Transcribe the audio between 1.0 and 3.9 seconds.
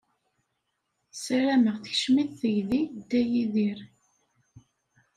Ssarameɣ tekcem-it tegdi Dda Yidir.